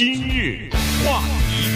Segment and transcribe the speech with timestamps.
[0.00, 0.70] 今日
[1.04, 1.20] 话
[1.50, 1.68] 题，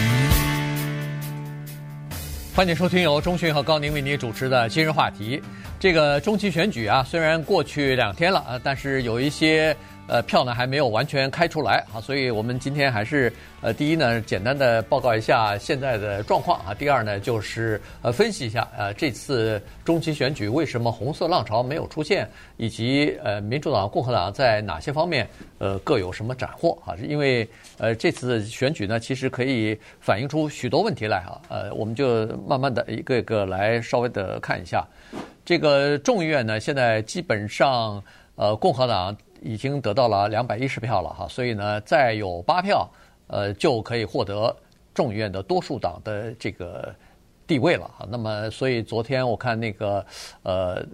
[2.55, 5.39] 欢迎收听由钟讯和高宁为您主持的今日话题。
[5.79, 9.77] 这个中期选举啊，虽然过去两天了啊，但是有一些。
[10.07, 16.75] 呃，票呢还没有完全开出来啊，所以我们今天还是呃，第一呢，简单的报告一下现在的状况啊。
[16.75, 26.93] 第二呢，就是呃，分析一下呃，这次中期选举为什么红色浪潮没有出现，以及呃，民主党、共和党在哪些方面呃各有什么斩获啊？
[27.01, 27.47] 因为
[27.79, 31.41] 呃，这次选举呢，其实可以反映出许多问题来哈。
[31.49, 34.85] 呃，我们就慢慢的一个一个来稍微的看一下。
[35.43, 38.01] 这个众议院呢，现在基本上
[38.35, 39.15] 呃，共和党。
[39.41, 42.89] 已经得到了两百一十票了哈，所以呢，再有八票，
[43.27, 44.55] 呃，就可以获得
[44.93, 46.93] 众议院的多数党的这个
[47.45, 48.07] 地位了哈。
[48.09, 50.05] 那么，所以昨天我看那个
[50.43, 50.85] 呃，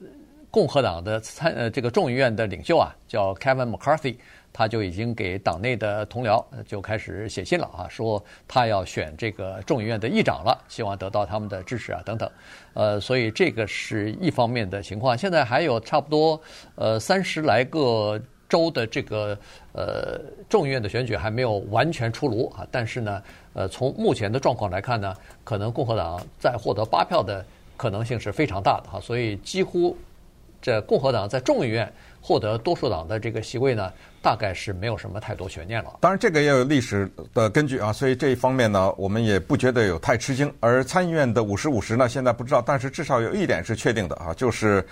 [0.49, 4.17] 共和党的参呃这个众议院的领袖啊，叫 Kevin McCarthy，
[4.53, 12.29] 他就已经给党内的同僚就开始写信了啊，说他要选这个众议院的议长了，希望得到他们的支持啊等等。
[12.73, 15.17] 呃，所以这个是一方面的情况。
[15.17, 16.41] 现在还有差不多
[16.75, 18.21] 呃三十来个。
[18.51, 19.37] 州的这个
[19.71, 25.15] 呃众议院的选举还没有完全出炉啊，但是呢，呃，从目前的状况来看呢，
[25.45, 27.45] 可能共和党再获得八票的
[27.77, 29.97] 可能性是非常大的哈，所以几乎
[30.61, 31.89] 这共和党在众议院
[32.21, 33.91] 获得多数党的这个席位呢，
[34.21, 35.97] 大概是没有什么太多悬念了。
[35.99, 40.53] 当然，这个也有历史的根据啊，所以这一方面呢，我们也不觉得有太吃惊。
[40.59, 44.85] 而参议院的五十五十呢，现在不知道，但是至少有一点是确定的啊，就是。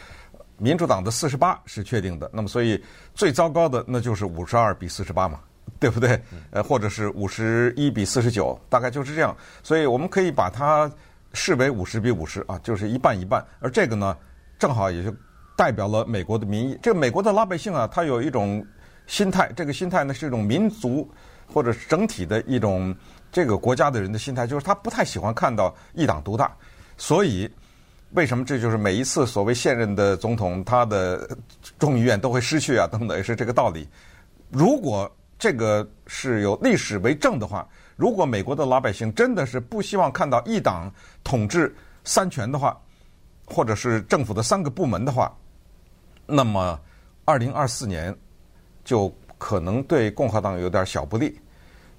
[0.62, 2.84] 民主党的四十八是确定的，那么所以
[3.16, 5.40] 最糟糕的那就是五十二比四十八嘛，
[5.80, 6.22] 对不对？
[6.52, 9.34] 呃，或者是五十一比四十九，大概就是这样。
[9.64, 10.92] 所以我们可以把它
[11.32, 13.42] 视为五十比五十啊，就是一半一半。
[13.62, 14.18] 而这个呢，
[14.58, 15.16] 正好也就
[15.60, 16.80] 代表了美国的民意。
[16.82, 18.66] 这个美国的老百姓啊，他有一种
[19.08, 21.06] 心态，这个心态呢是一种民族
[21.54, 22.96] 或者整体的一种
[23.30, 26.50] 这个国家的人的心态，就是他不太喜欢看到一党独大，
[26.98, 27.50] 所以。
[28.14, 31.30] 为什么这就是每一次所谓现任的总统他的
[31.78, 32.88] 众议院都会失去啊？
[32.92, 33.88] 等等，也是这个道理。
[34.50, 35.08] 如果
[35.38, 40.92] 这个是有历史为证的话，如果美国的老百姓真的是不希望看到一党
[41.24, 41.72] 统治
[42.04, 42.76] 三权的话，
[43.46, 45.32] 或者是政府的三个部门的话，
[46.30, 46.80] 那么
[47.26, 48.16] 二零二四年
[48.86, 51.40] 就可能对共和党有点小不利。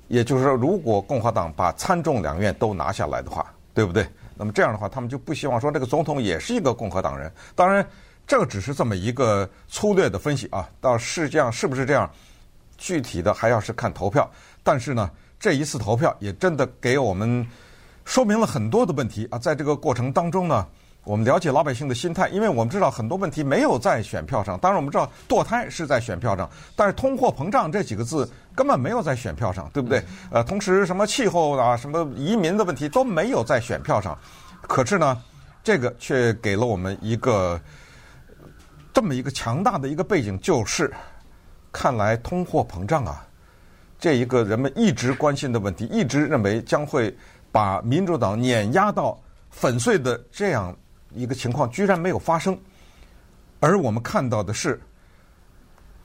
[0.09, 4.05] 也就是说，如果共和党把参众两院都拿下来的话，对不对？
[4.37, 7.33] 那么这样的话，他们就不希望说这个总统也是一个共和党人。
[7.55, 7.87] 当然，
[8.27, 10.69] 这个只是这么一个粗略的分析啊。
[10.81, 12.11] 到是这样，是不是这样？
[12.77, 14.29] 具体的还要是看投票。
[14.65, 15.09] 但是呢，
[15.39, 17.47] 这一次投票也真的给我们
[18.05, 19.39] 说明了很多的问题啊。
[19.39, 20.67] 在这个过程当中呢。
[21.11, 24.57] 我们了解老百姓的心态，因为我们知道很多问题没有在选票上。
[24.61, 30.01] 当然，我们知道堕胎是在选票上，但是通货膨胀这几个字根本没有在选票上，对不对？
[30.31, 34.17] 呃，同时什么气候啊、什么移民的问题都没有在选票上。
[34.63, 35.21] 可是呢，
[35.65, 37.61] 这个却给了我们一个
[38.93, 40.95] 这么一个强大的一个背景，就是
[41.73, 43.27] 看来通货膨胀啊，
[43.99, 47.13] 这一个人们一直关心的问题，一直认为将会
[47.51, 50.73] 把民主党碾压到粉碎的这样。
[51.13, 52.59] 一个情况居然没有发生，
[53.59, 54.81] 而我们看到的是，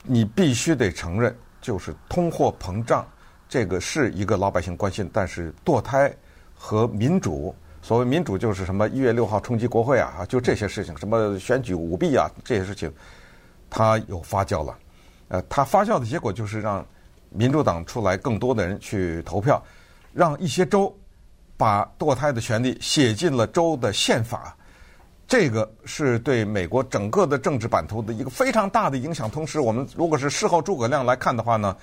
[0.02, 3.06] 你必须得承认，就是通货膨胀
[3.48, 6.12] 这个是一个老百姓关心，但是堕胎
[6.54, 12.92] 和民主，所谓民主就是什么一月六号冲击国会啊，就这些事情，什么选举舞弊啊这些事情，
[13.70, 14.76] 它有发酵了，
[15.28, 16.84] 呃，它发酵的结果就是让
[17.30, 19.62] 民主党出来更多的人去投票，
[20.12, 20.92] 让一些州
[21.56, 24.56] 把堕胎的权利写进了州的宪法。
[25.28, 29.28] 这个是对美国整个的政治版图的一个非常大的影响。
[29.28, 31.76] 同时，我们如果是事后诸葛亮来看的话呢，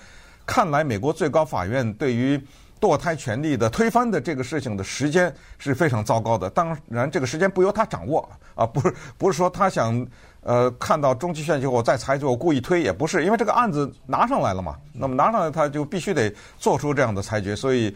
[0.45, 2.41] 看来美国最高法院对于
[2.79, 6.49] 堕胎权利的推翻的这个事情的时间是非常糟糕的。
[6.49, 10.05] 当然，这个时间不由他掌握啊，不是不是说他想
[10.41, 14.77] 呃看到中期选举我再裁决，我故意推也不是，因为这个案子拿上来了嘛。
[14.93, 17.93] 那么拿上来他就必须得做出这样的裁决，所以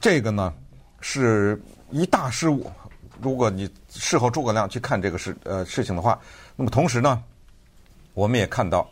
[0.00, 0.52] 这个呢
[1.02, 1.60] 是
[1.90, 2.70] 一大失误。
[3.20, 6.18] 如果你事后诸葛亮去看这个事呃事情的话，
[6.54, 7.22] 那么同时呢，
[8.14, 8.88] 我们也看到，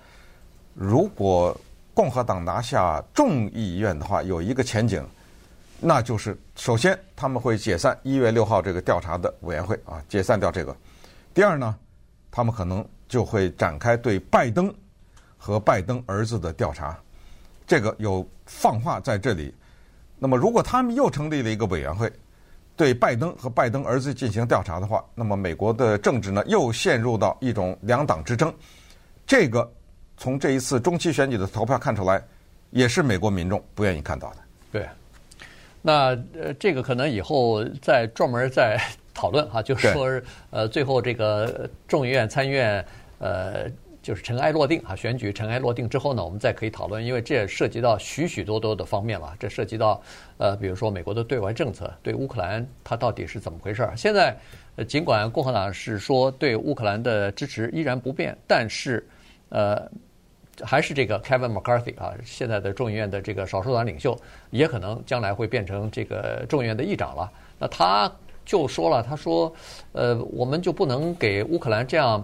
[0.75, 1.59] 如果
[1.93, 5.07] 共和党拿下众议院的话，有一个前景，
[5.81, 10.77] 那就是首先他们会解散一月六号这个调查的委员会啊，解散掉这个。
[11.33, 11.77] 第二呢，
[12.31, 14.75] 他们可能就会展开对拜登
[15.37, 16.99] 和拜登儿子的调查，
[17.67, 19.55] 这个有放话在这里。
[20.19, 22.11] 那么如果他们又成立了一个委员会，
[22.77, 28.53] 对拜登和拜登儿子进行调查的话，那么美国的政治呢又陷入到一种两党之争。
[29.27, 29.71] 这个
[30.17, 32.23] 从这一次中期选举的投票看出来，
[32.71, 34.37] 也是美国民众不愿意看到的。
[34.73, 34.89] 对，
[35.81, 38.79] 那呃，这个可能以后再专门再
[39.15, 40.21] 讨论哈，就是说
[40.51, 42.85] 呃，最后这个众议院、参议院
[43.19, 43.71] 呃。
[44.05, 49.35] 就是尘埃落定啊，选举尘埃落定之后呢，我们再可以讨论，因为这涉及到许许多多的方面了。
[49.41, 49.99] 这涉及到
[50.37, 53.97] 呃，比如说美国的对外政策，对乌克兰它到底是怎么回事儿？
[53.97, 54.37] 现在
[54.87, 59.03] 尽管共和党是说对乌克兰的支持依然不变，但是
[59.49, 59.91] 呃，
[60.61, 64.15] 还是这个 Kevin McCarthy 啊，现在的众议院的这个少数党领袖，
[64.51, 67.33] 也可能将来会变成这个众议院的议长了。
[67.59, 68.13] 那他
[68.45, 69.51] 就说了，他说
[69.93, 72.23] 呃，我们就不能给乌克兰这样。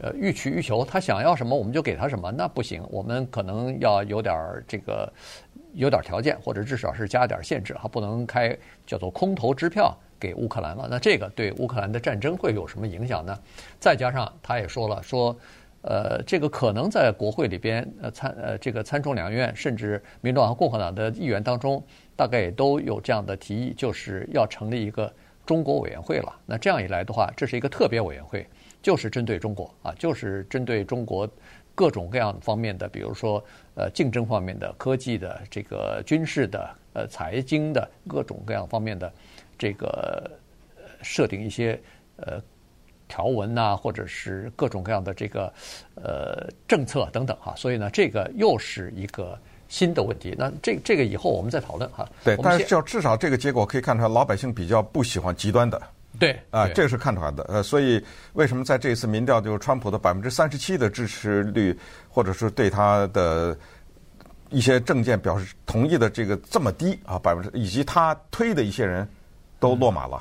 [0.00, 5.12] 呃，予取予求，他想要什么我们就给他什么，那不行，我们可能要有点儿这个，
[5.74, 8.56] 有点条件，或者至少是加点限制，还不能开
[8.86, 10.86] 叫做空头支票给乌克兰了。
[10.90, 13.36] 那这个对乌克兰的战争会有什么影响呢？
[13.80, 15.36] 再加上他也说了，说
[15.82, 21.82] 呃，这个可能在国会里边呃参呃这个参众两院，甚至民主党共和党的议员当中，
[22.14, 25.12] 大概也都有这样的提议，就是要成立一个
[25.46, 26.32] 中国委员会了。
[26.46, 28.46] 那这样一来的话，这是一个特别委员会。
[28.82, 31.28] 就是针对中国啊，就是针对中国
[31.74, 33.44] 各种各样方面的，比如说
[33.74, 39.12] 呃竞争方面的、科技的、这个军事的、呃财经的各种各样方面的
[39.56, 40.30] 这个
[41.02, 41.80] 设定一些
[42.16, 42.40] 呃
[43.06, 45.52] 条文呐，或者是各种各样的这个
[45.94, 47.54] 呃政策等等哈。
[47.56, 49.38] 所以呢，这个又是一个
[49.68, 50.34] 新的问题。
[50.36, 52.08] 那这这个以后我们再讨论哈。
[52.24, 55.80] 对，但是就至少这个结果可以看出来，老百姓比较不喜欢极端的。
[56.18, 57.44] 对啊，这个是看出来的。
[57.44, 61.78] 呃，所以为什么在这一次民调，就是川普的百分之三十七的支持率，
[62.08, 63.56] 或者是对他的
[64.50, 69.08] 一些政见表示同意的这个这么低啊，百分之以及他推的一些人
[69.60, 70.20] 都落马了。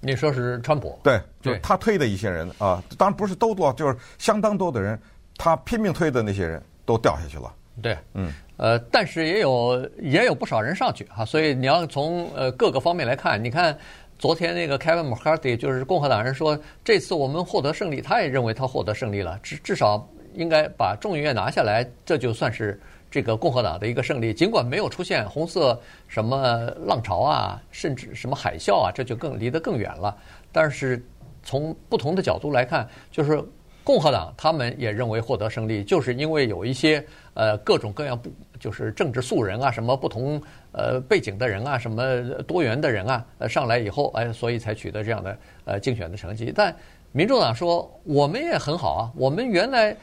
[0.00, 0.98] 嗯、你说是川普？
[1.04, 5.00] 对，就是他推的一些人啊，当然不是都落，就是相当多的人，
[5.36, 7.54] 他拼命推的那些人都掉下去了。
[7.80, 13.78] 对，嗯，呃，但是也有也有不少人上去哈，所以你要从呃各个方面来看，你看。
[14.20, 22.78] 昨天那个 Kevin McCarthy 就是共和党人说，这次我们获得胜利，他也认为他获得胜利了，至至少应该把众议院拿下来，这就算是
[23.10, 24.34] 这个共和党的一个胜利。
[24.34, 30.14] 尽管没有出现红色什么浪潮啊，甚至什么海啸啊，这就更离得更远了。
[30.52, 31.02] 但是
[31.42, 33.42] 从不同的角度来看，就是。
[33.82, 37.04] 共和党他们也认为获得胜利，就是因为有一些
[37.34, 40.40] 呃各种各样不就是政治素人啊，什么不同
[40.72, 46.52] 呃背景的人啊，什么多元的人啊，呃上来以后哎，所以才取得这样的呃竞选的成绩。
[46.54, 46.74] 但
[47.10, 49.96] 民主党说我们也很好啊，我们原来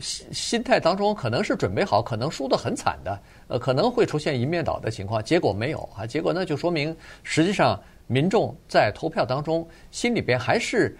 [0.00, 3.18] 心心态当中可能是准备好，可能输得很惨的，
[3.48, 10.96] 呃可能会出现一面倒的情况，结果没有啊，结果呢就说明实际上民众在投票当中心里边还是。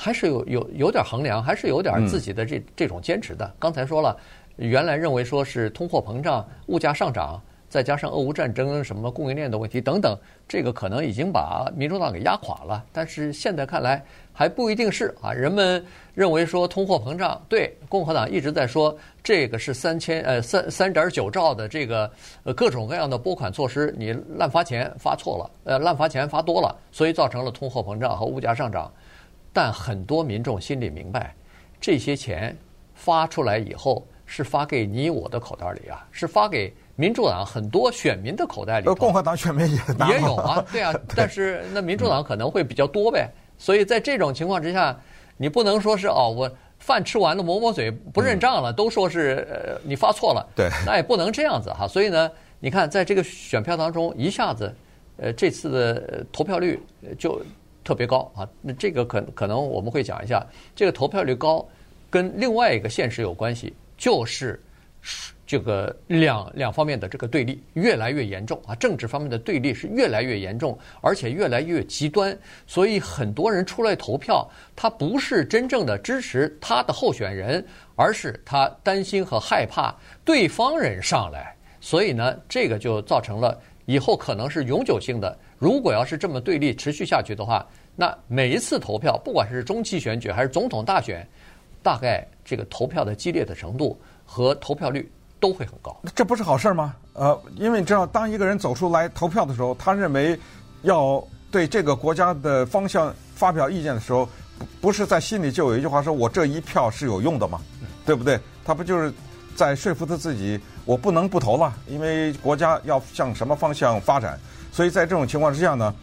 [0.00, 3.52] 还是有有有点衡量，还是有点自己的这这种坚持的。
[3.58, 4.16] 刚才说了，
[4.56, 7.38] 原来认为说是通货膨胀、物价上涨，
[7.68, 10.16] 再加上俄乌战争、什么供应链的问题等等，
[10.48, 12.82] 这个可能已经把民主党给压垮了。
[12.94, 14.02] 但是现在看来
[14.32, 15.34] 还不一定是啊。
[15.34, 22.10] 人们认为说通货膨胀，对共和党一直在说这个是三千呃三三点九兆的这个
[22.44, 28.90] 呃各种各样的拨款措施，你滥发钱发错了，呃滥发钱发多了，所以造成了通货膨胀和物价上涨。
[29.52, 31.34] 但很多民众心里明白，
[31.80, 32.56] 这些钱
[32.94, 38.86] 发出来以后是发给你我的口袋里啊，是发给民主党很多选民的口袋里。
[38.94, 40.94] 共和党选民也也有啊，对啊。
[41.16, 43.28] 但是那民主党可能会比较多呗。
[43.58, 44.96] 所以在这种情况之下，
[45.36, 50.48] 你不能说是哦，我饭吃完了抹抹嘴不认账了，都说是呃你发错了。
[50.54, 51.88] 对，那也不能这样子哈。
[51.88, 54.72] 所以呢，你看在这个选票当中，一下子
[55.16, 56.80] 呃这次的投票率
[57.18, 57.42] 就。
[57.82, 58.48] 特别高啊！
[58.60, 61.66] 那这个可可能我们会讲一下，这个投票率高
[62.08, 64.62] 跟另外一个现实有关系，就是
[65.46, 72.38] 这个两两方面的这个对立越来越严重啊，政治方面的对立是越来越严重，而且越来越极端。
[72.66, 77.64] 所以很多人出来投票，他不是真正的支持他的候选人，
[77.96, 79.92] 而是他担心和害怕
[80.24, 81.56] 对方人上来。
[81.80, 83.58] 所以呢，这个就造成了
[83.90, 85.36] 以后可能是永久性的。
[85.58, 87.66] 如果要是这么对立持续下去的话，
[87.96, 91.26] 那每一次投票，不管是中期选举还是总统大选，
[91.82, 96.00] 大概这个投票的激烈的程度和投票率都会很高。
[96.14, 96.94] 这不是好事吗？
[97.14, 100.38] 呃，因为你知道，当一个人走出来投票的时候，他认为
[100.82, 101.20] 要
[101.50, 104.28] 对这个国家的方向发表意见的时候，
[104.80, 107.60] 不是在心里就有一句话说：“我这一票是有用的吗？”
[108.06, 108.38] 对不对？
[108.64, 109.12] 他不就是
[109.60, 114.40] 在说服他自己，我不能不投了，因为国家要向什么方向发展。
[114.72, 115.94] 所以在这种情况之下呢，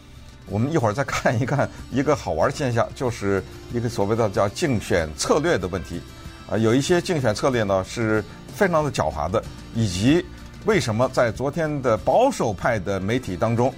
[0.45, 5.99] 我们一会儿再看一看一个好玩的现象，就是一个所谓的叫竞选策略的问题。
[6.47, 8.23] 啊，有一些竞选策略呢是
[8.53, 10.23] 非常的狡猾的，以及
[10.65, 13.73] 为什么在昨天的保守派的媒体当中，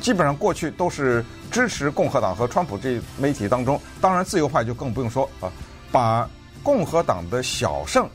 [0.00, 5.52] 基本上过去都是支持共和党和川普这媒体当中，当然自由派就更不用说啊，
[5.92, 6.26] 把
[6.62, 8.08] 共和党的小胜，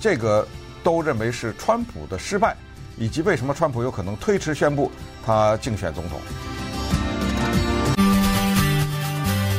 [0.00, 0.46] 这个
[0.84, 2.54] 都认为是川普的失败，
[2.96, 4.90] 以及为什么川普有可能推迟宣布
[5.26, 6.20] 他竞选总统。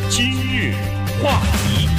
[0.10, 0.74] 今日
[1.22, 1.90] 话题，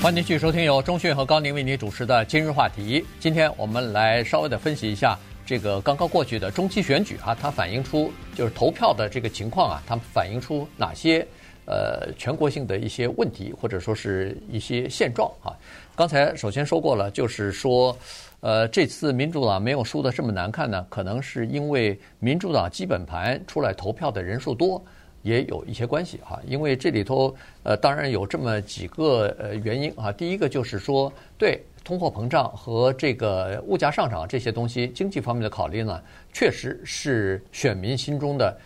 [0.00, 3.00] 欢迎继续收听由钟讯和高宁为您主持的《今日话题》。
[3.18, 5.18] 今天我们来稍微的分析一下。
[5.44, 11.26] 这个刚刚过去的中期选举啊，它反映出就是投票的这个情况啊，它反映出哪些
[11.66, 15.50] 呃全国性的一些问题，或者说是一些现状啊。
[15.94, 17.96] 刚才首先说过了，就是说
[18.40, 24.82] 呃这次民主党没有输得这么难看呢，可能是因为民主党基本盘出来投票的人数多，
[25.22, 26.40] 也有一些关系哈。
[26.46, 31.62] 因为这里头呃当然有这么几个呃原因啊，第一个就是说对。
[31.84, 36.00] 通货膨胀和这个物价上涨这些东西，经济方面的考虑呢，
[36.32, 38.56] 确实是选民心中的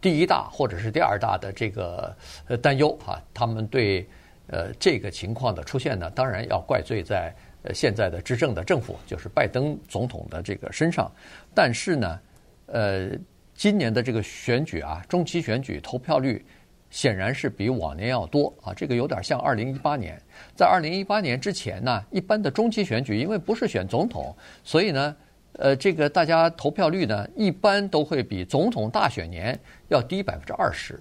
[0.00, 2.16] 第一大或者是第二大的这个
[2.48, 3.22] 呃担忧啊。
[3.34, 4.08] 他们对
[4.48, 11.10] 呃这个情况的出现呢，当然要怪罪在呃现在的执政的政府，就是拜登总统的这个身上。
[11.54, 12.20] 但是呢，
[12.66, 13.10] 呃，
[13.54, 16.44] 今年的这个选举啊，中期选举投票率。
[16.88, 20.16] 显然是比往年要多啊，这个有点像二零一八年。
[20.54, 25.16] 在二零一八年之前呢，一般的中期选举，因为不是选总统，所以呢，
[25.54, 30.98] 呃，这个大家投票率呢，一般都会比总统大选年要低百分之二十。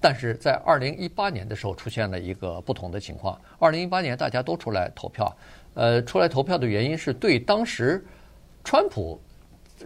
[0.00, 3.40] 但是在二零一八年的时候，出现了一个不同的情况。
[3.58, 5.36] 二零一八年大家都出来投票，
[5.74, 8.04] 呃，出来投票的原因是对当时
[8.62, 9.20] 川普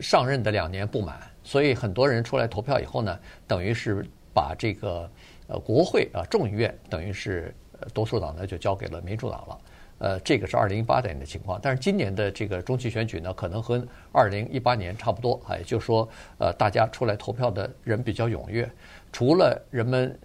[0.00, 5.10] 上任的两年不满，所以很多人出来投票以后呢，等于是把这个。
[5.52, 7.52] 呃，国会啊，众议院等于是
[7.92, 9.58] 多数党呢就交给了民主党了。
[9.98, 15.56] 呃，这个是二零一八年的情况，但是今年的这个中期选举呢，可能和二零一八年差不多啊。
[15.56, 18.70] 也就是说，呃，大家出来投票的人比较踊跃。
[19.12, 20.18] 除了人们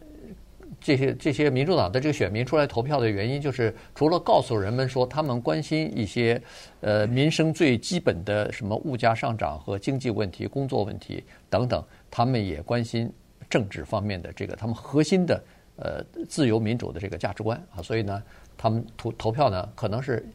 [0.79, 6.41] 这些这些民主党的这个选民出来投票的原因，就是除了告诉人们说他们关心一些
[6.81, 13.11] 呃民生最基本的什么物价上涨和经济问题、工作问题等等，他们也关心。
[13.47, 15.41] 政治方面的这个他们核心的
[15.75, 18.21] 呃自由民主的这个价值观啊，所以呢，
[18.57, 20.27] 他们投投票呢，可能是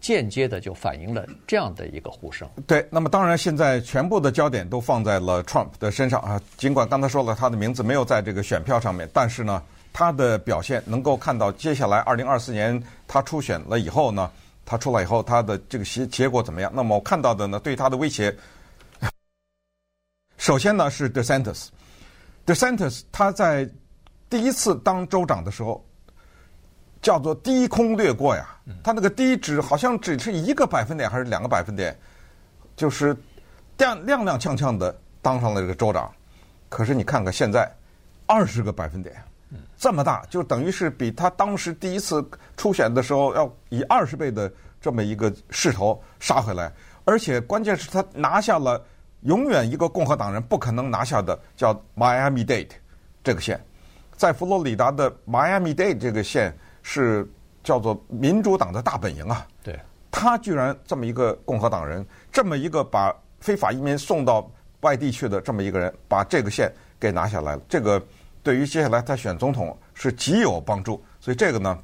[0.00, 2.48] 间接的就反映了这样的一个呼声。
[2.66, 14.30] 对，那么当然现在全部的焦点都放在了 Trump 的身上啊，尽管刚才说了他的名字没有在这个选票上面，但是呢，他的表现能够看到接下来二零二四年他出选了以后呢，
[14.64, 16.72] 他出来以后他的这个结结果怎么样？
[16.74, 18.34] 那么我看到的呢，对他的威胁，
[20.38, 21.66] 首先呢是 DeSantis。
[22.46, 23.68] DeSantis 他在
[24.28, 25.84] 第一次当州长的时候，
[27.02, 28.48] 叫做低空掠过呀，
[28.82, 31.96] 他那个低只好像只是一个百分点还是两个百分点，
[32.76, 33.16] 就是
[33.78, 36.10] 亮踉踉跄跄的当上了这个州长。
[36.68, 37.70] 可是你看看现在，
[38.26, 39.14] 二十个百分点，
[39.76, 42.24] 这么大，就等于是比他当时第一次
[42.56, 46.72] 初选的时候要以二十倍的这么一个势头杀回来，
[47.04, 48.82] 而且关键是他拿下了。
[49.24, 52.70] 永远一个共和党人不可能拿下的叫 Miami-Dade
[53.22, 53.62] 这个县，
[54.16, 57.28] 在佛罗里达的 Miami-Dade 这个县是
[57.62, 59.46] 叫做民主党的大本营啊。
[59.62, 59.78] 对，
[60.10, 67.62] 他居然这么一个共和党人，这么一个把非法移民送到外地去的这么一个人，把这个县给拿下来了。
[67.68, 68.02] 这个
[68.42, 71.02] 对于接下来他选总统是极有帮助。
[71.20, 71.78] 所以这个呢，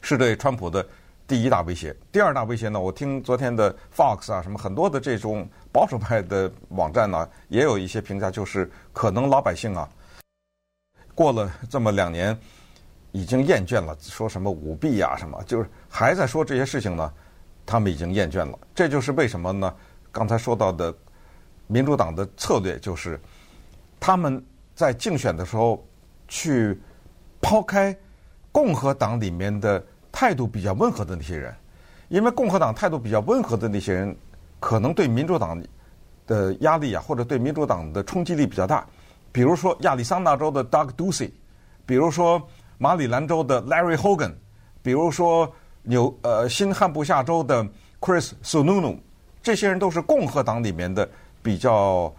[0.00, 0.86] 是对川普的。
[1.26, 2.80] 第一大威胁，第二大威胁呢？
[2.80, 9.86] 我听昨天的 Fox 啊，什么很多的这种保守派的网站呢，也有一些评价，就是可能老百姓啊，
[11.14, 12.34] 过了这么两年，
[13.12, 17.12] 已经厌倦了，说什么舞弊啊，什么，就是还在说这些事情呢，
[17.66, 18.58] 他们已经厌倦了。
[18.74, 19.74] 这就是为什么呢？
[20.10, 20.94] 刚才说到的
[21.66, 23.20] 民主党的策略，就是
[24.00, 25.86] 他们在竞选的时候
[26.28, 26.80] 去
[27.40, 27.96] 抛开
[28.52, 29.84] 共和党里面的。
[30.10, 31.54] 态度比较温和的那些人，
[32.08, 34.16] 因为共和党态度比较温和的那些人，
[34.58, 35.62] 可能对民主党
[36.26, 38.84] 的压力啊，或者对民主党的冲击力比较大。
[39.30, 41.30] 比如说亚利桑那州的 Doug Ducey，
[41.86, 42.42] 比如说
[42.78, 44.32] 马里兰州的 Larry Hogan，
[44.82, 47.66] 比如说纽呃新罕布夏州的
[48.00, 48.96] Chris Sununu，
[49.42, 51.08] 这些人都是共和党里面的
[51.42, 52.12] 比较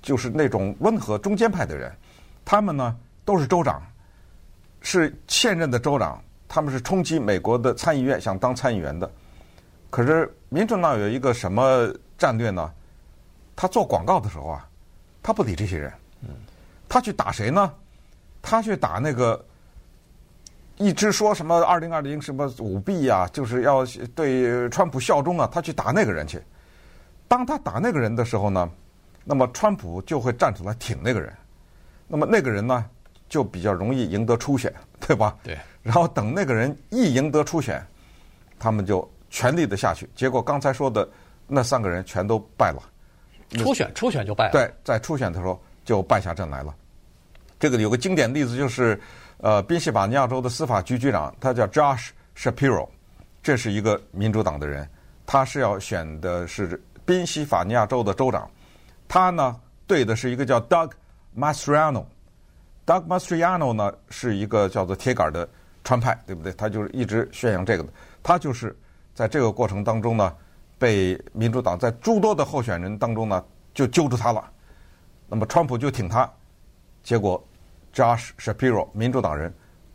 [0.00, 1.94] 就是那种温和中间派的人。
[2.42, 2.96] 他们呢
[3.26, 3.82] 都是州长，
[4.80, 6.20] 是现任的州长。
[6.48, 9.10] 他们是冲击美国的参议院，想当参议员的。
[9.90, 12.72] 可是民主党有一个什么战略呢？
[13.54, 14.66] 他做广告的时候啊，
[15.22, 15.92] 他不理这些人。
[16.88, 17.70] 他去打谁呢？
[18.40, 19.44] 他去打那个
[20.78, 26.40] 一直说什么二零二零什么舞弊啊，就是要对川普效忠啊，他去打那个人去。
[27.26, 28.70] 当他打那个人的时候呢，
[29.24, 31.32] 那么川普就会站出来挺那个人，
[32.06, 32.84] 那么那个人呢
[33.28, 35.36] 就比较容易赢得初选，对吧？
[35.42, 35.58] 对。
[35.82, 37.84] 然后等那个人一赢得初选，
[38.58, 40.08] 他们就全力的下去。
[40.14, 41.08] 结果刚才说的
[41.46, 42.82] 那三个人全都败了。
[43.56, 44.52] 初选初选就败了。
[44.52, 46.74] 对，在初选的时候就败下阵来了。
[47.58, 49.00] 这个有个经典例子就是，
[49.38, 52.88] 呃，宾夕法尼亚州的司法局局长，他叫 Josh Shapiro，
[53.40, 54.88] 这是一个民主党的人，
[55.24, 58.50] 他是要选的是宾夕法尼亚州的州长。
[59.06, 59.54] 他呢
[59.86, 60.90] 对的是一个叫 Doug
[61.36, 62.04] Mastriano。
[62.84, 65.48] Doug Mastriano 呢是一个叫做铁杆的
[65.84, 66.52] 川派，对不对？
[66.54, 67.88] 他就是一直宣扬这个的。
[68.24, 68.76] 他就是
[69.14, 70.34] 在这个过程当中呢，
[70.80, 74.50] 被民主党在诸多的候选人当中呢就揪住他了。
[75.28, 76.28] 那么川普就挺他，
[77.04, 77.40] 结果。
[77.94, 79.52] Josh Shapiro，民主党人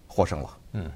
[0.08, 0.58] 获胜了。
[0.74, 0.92] 嗯，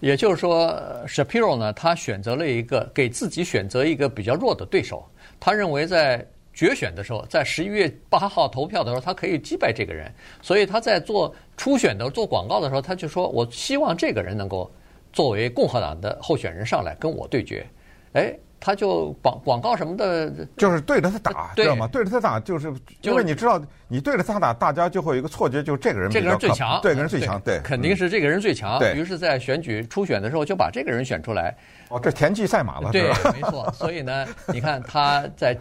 [0.00, 0.70] 也就是说
[1.06, 5.08] ，Shapiro 呢，他选择了一个给自己选择一个比较弱的对手。
[5.38, 10.12] 他认为在决选的时候，在十一月八号投票的时候，他可以击败这个人。
[10.42, 14.70] 所以他在做初选的做广告的时候，他就说：“我希望这个人能够
[15.12, 17.66] 作为共和党的候选人上来跟我对决。”
[18.14, 18.34] 哎。
[18.60, 21.88] 他就广广告什么的，就是对着他打，知道吗？
[21.90, 28.78] 对着他打，就是因为你知道，你对着他打，大家就会有一个错觉，就是这个人这个人最强，这个人最强，对，肯定是这个人最强。
[28.94, 31.56] 于是，在选举初选的时候，就把这个人选出来。
[31.88, 33.72] 哦，这田忌赛马了，对，没错。
[33.72, 35.56] 所以呢， 你看他在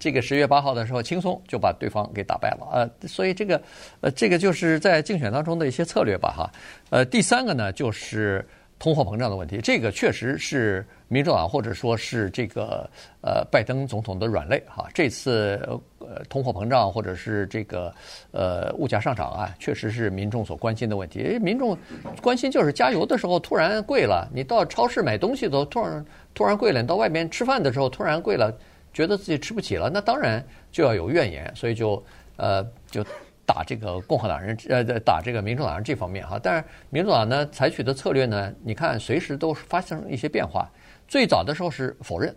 [0.00, 2.66] 这个十月八号的时候，轻松就把对方给打败了。
[2.72, 3.62] 呃，所以这个
[4.00, 6.50] 呃，这个就是在竞选当中的一些策略吧，哈。
[6.90, 8.44] 呃，第三个呢，就是。
[8.82, 14.88] 通货膨胀的问题，这个确实是民主党或者说是这个呃拜登总统的软肋哈。
[14.92, 15.56] 这次
[16.00, 17.94] 呃通货膨胀或者是这个
[18.32, 21.38] 呃物价上涨啊，确实是民众所关心的问题。
[21.38, 21.78] 民众
[22.20, 28.52] 关心就是加油的时候突然贵了，你到超市买东西都突然突然贵了，你到外面吃饭的时候突然贵了，
[28.92, 32.02] 觉得自己吃不起了，那当然就要有怨言，所以就
[32.36, 33.06] 呃就。
[33.52, 40.70] 打这个共和党人，呃，打这个民主党人这方面哈，但是民主党呢采取的策略呢，你看随时都发生一些变化。
[41.06, 42.34] 最早的时候是否认，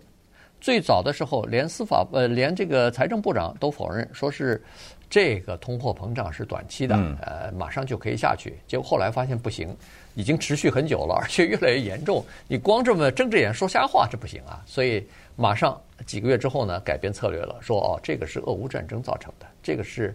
[0.59, 4.61] 最早的时候连司法呃连这个财政部长都否认，说是
[5.09, 8.59] 这个通货膨胀是短期的，呃，马上就可以下去。
[8.67, 9.73] 结果后来发现不行，
[10.15, 12.25] 已经持续很久了，而且越来越严重。
[12.45, 14.61] 你光这么睁着眼说瞎话，这不行啊！
[14.65, 20.13] 所以马上几个月之后呢，改变策略了，说哦，这个是俄乌战争造成的，这个是。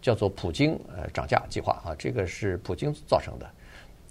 [0.00, 3.50] 叫做普京呃涨价计划啊，这个是普京造成的，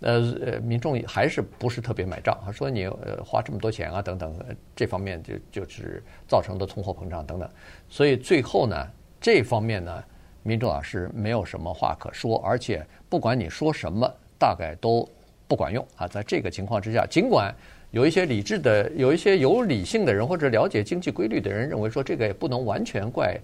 [0.01, 2.51] 呃呃，民众还是不是特别买账啊？
[2.51, 4.37] 说你呃花这么多钱啊等等，
[4.75, 7.49] 这方面就就是造成的通货膨胀等等，
[7.89, 8.87] 所以最后呢，
[9.19, 10.03] 这方面呢，
[10.43, 15.07] 民众啊是没有什么话可说，而且不管你说什么，大概都
[15.47, 16.07] 不管用啊。
[16.07, 17.53] 在这个情况之下，尽管
[17.91, 23.39] 有一些理智的、有一些有理性的人或者了解经济规律的人认为说，这个也不能完全怪。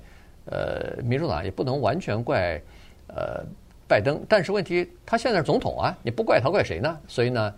[0.46, 2.62] 呃，民主党也不能完全怪
[3.08, 3.44] 呃
[3.88, 6.98] 拜登，但是问题他现在是总统啊，你不怪他怪谁呢？
[7.08, 7.54] 所以呢，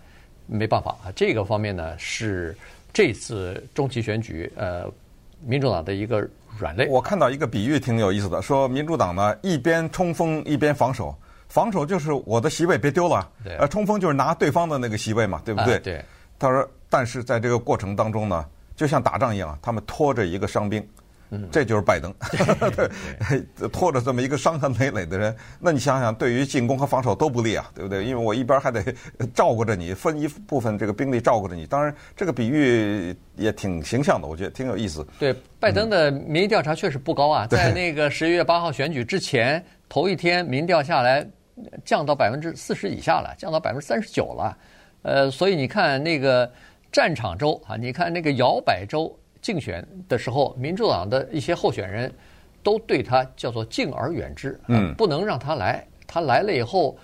[0.46, 2.56] 没办法啊，这个方面呢是
[2.92, 4.84] 这次中期选举呃
[5.44, 6.26] 民主党的一个
[6.58, 6.86] 软肋。
[6.88, 11.14] 我看到一个比喻挺有意思的，说民主党呢一边冲锋一边防守，
[11.48, 15.76] 防守就是我的席位别丢了，对，呃，冲锋就是拿对方的那个席位嘛，对不对？
[15.76, 16.04] 啊、对。
[16.38, 18.44] 他说，但是在这个过程当中呢，
[18.76, 20.86] 就像打仗一样，他们拖着一个伤兵。
[21.30, 22.14] 嗯，这就是拜登，
[22.76, 28.04] 对，拖着这么一个伤痕累累的人，那你想想，对于进攻和防守都不利啊，对不对？
[28.04, 28.80] 因为我一边还得
[29.34, 31.66] 照顾着你，分一部分这个兵力照顾着你。
[31.66, 35.04] 当然，这个比喻也挺形象的，我觉得挺有意思。
[35.18, 41.26] 对，拜登的民意调查确实不高啊，在那个十一月八号选举之前头一天，民调下来
[41.84, 44.58] 降到百分之四十以下了，降到百分之三十九了。
[45.02, 46.48] 呃，所以你看那个
[46.92, 49.12] 战场州啊，你看那个摇摆州。
[49.46, 52.12] 竞选的时候，民主党的一些候选人
[52.64, 56.98] 都对他叫做敬而远之，嗯，不能让他来，他来了以后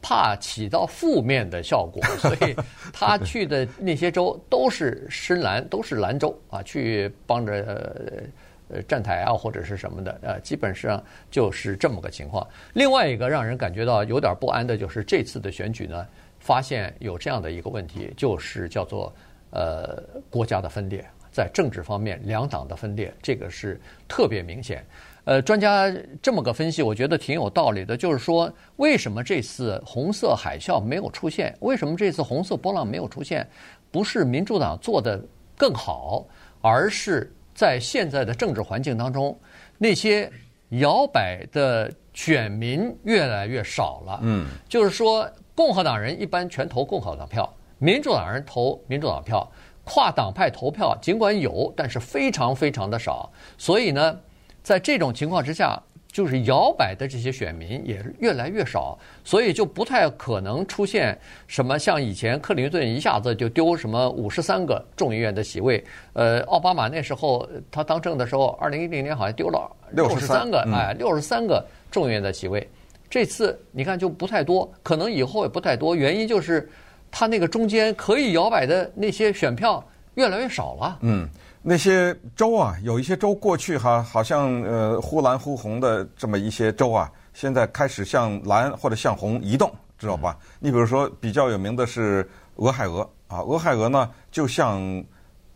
[0.00, 2.56] 怕起到负面的效果， 所以
[2.94, 8.32] 他去的那些州都是深蓝，都是蓝州啊，去帮着
[8.70, 12.48] 呃站台啊或者是什么的，呃，基本上就是这么个情况。
[12.72, 16.06] 另外一个让人感觉到有点不安的就是这次的选举呢，
[16.40, 19.14] 发现有这样的一个问题，就是叫做
[19.50, 21.04] 呃国家的分裂。
[21.36, 24.82] 在政治方面，两党的分裂，这个是特别明显。
[25.24, 27.94] 呃，专家这么个分析，我觉得挺有道理的。
[27.94, 31.54] 就是说，为什么这次红色海啸没有出现？
[31.60, 33.46] 为什么这次红色波浪没有出现？
[33.90, 35.22] 不是民主党做得
[35.58, 36.26] 更好，
[36.62, 39.38] 而是在现在的政治环境当中，
[39.76, 40.32] 那些
[40.70, 44.20] 摇摆的选民越来越少了。
[44.22, 49.46] 嗯，就是说，共和党人一般全投共和党票，民主党人投民主党票。
[49.86, 53.30] 跨党派投票尽管有，但是非常非常的少。
[53.56, 54.18] 所以呢，
[54.64, 65.84] 在这种情况之下，就是摇摆的这些选民也越来越少，所以就不太可能出现什么像以前克林顿一下子就丢什么五十三个众议院的席位。
[66.14, 72.68] 呃，奥巴马那时候他当政的时候，二零一零年好像丢了六十三个，哎，六十三个众议院的席位。
[73.08, 76.68] 这次你看就不太多，可能以后也不太多，原因就是
[77.10, 80.98] 他那个中间可以摇摆的那些选票越来越少了。
[81.02, 81.28] 嗯。
[81.68, 90.38] 那些州啊，有一些州过去哈，好像呃忽蓝忽红的这么一些州啊，现在开始向蓝或者向红移动，知道吧？
[90.60, 94.80] 你比如说比较有名的是俄亥俄啊，俄亥俄呢就向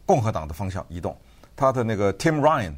[0.04, 1.16] 共和党的方向移动，
[1.54, 2.74] 他的那个 Tim Ryan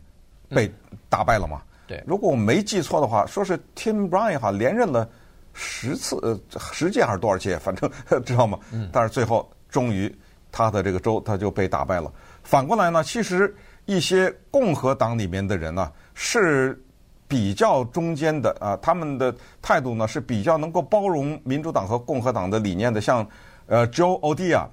[0.50, 0.70] 被
[1.08, 1.62] 打败了嘛？
[1.86, 5.08] 对，如果我没记错的话，说是 Tim Ryan 哈连任了
[5.52, 6.38] 十次呃
[6.72, 7.90] 十届还是多少届，反正
[8.24, 8.58] 知道吗？
[8.92, 10.14] 但是最后终于
[10.50, 12.12] 他的这个州他就被打败了。
[12.42, 16.80] 反过来呢，其实一些共和党里面的人呢是
[17.28, 23.00] 比较中间的啊，他们的态度呢是比较能够包容民主党和共和党的理念的。
[23.00, 23.26] 像
[23.66, 24.66] 呃，Joe O'Dea，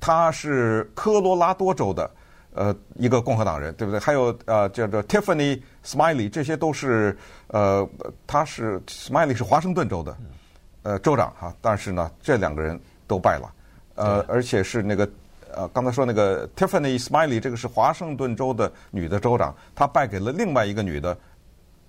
[0.00, 2.10] 他是科罗拉多州的
[2.56, 4.00] 呃一个共和党人，对不对？
[4.00, 7.16] 还有呃叫做 Tiffany Smiley，这些都是
[7.48, 7.88] 呃
[8.26, 10.16] 他是 Smiley 是华盛顿州的
[10.82, 13.52] 呃州长哈，但是呢这两个人都败了，
[13.94, 15.08] 呃而且是那个。
[15.54, 21.16] 呃，刚才说那个 Tiffany Smiley，这个是华盛顿州的女的州长，她败给了另外一个女的，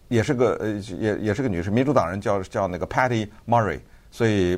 [0.08, 4.58] 也是个呃，也也是个女士，民主党人叫叫那个 Patty Murray，所以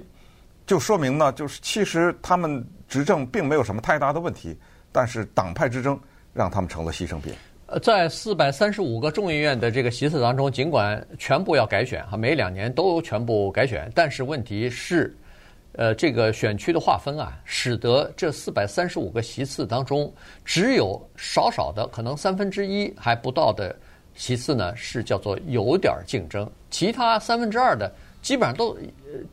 [0.67, 4.55] 就说明呢，就是其实他们执政并没有什么太大的问题，
[4.91, 5.99] 但是党派之争
[6.33, 7.33] 让他们成了牺牲品。
[7.67, 15.15] 呃，在四百三十五个众议院的这个席次当中，尽管全部要改选哈，每两年都全部改选，但是问题是。
[15.73, 20.11] 呃，这个选区的划分啊，使得这四百三十五个席次当中，
[20.43, 23.73] 只有少少的可能三分之一还不到的
[24.15, 26.49] 席次呢，是叫做有点竞争。
[26.71, 27.89] 其他三分之二的
[28.21, 28.77] 基本上都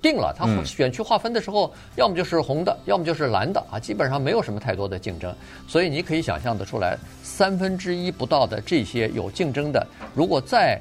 [0.00, 0.34] 定了。
[0.36, 5.34] 它选区划分的时候，要么就是红的，要么就是蓝的啊，基本上没有什么太多的竞争。
[5.68, 10.80] 所以你可以想象得出来，三分之一不到的这些有竞争的，如果再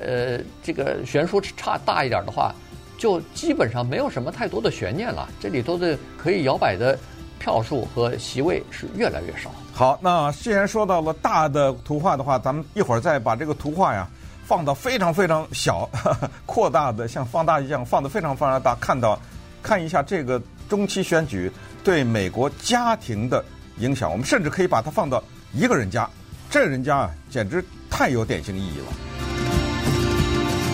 [0.00, 2.54] 呃这个悬殊差大一点的话。
[2.98, 6.96] 就基本上没有什么太多的悬念了，这里头的可以摇摆的
[7.40, 9.50] 票数和席位是越来越少。
[9.72, 14.08] 好，那既然说到了大的图画的话，咱们一会儿再把这个图画呀
[14.52, 19.18] 放到非常非常小，呵 呵扩大的像放大一样放的非常非常大，看到
[19.62, 20.38] 看一下这个
[20.68, 21.50] 中期选举
[21.82, 23.42] 对美国家庭的
[23.78, 24.12] 影响。
[24.12, 26.06] 我们甚至可以把它放到一个人家，
[26.50, 29.31] 这人家啊简直太有典型意义了。